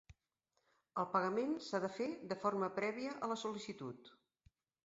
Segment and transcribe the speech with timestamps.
[1.01, 4.15] El pagament s'ha de fer de forma prèvia a la sol·licitud.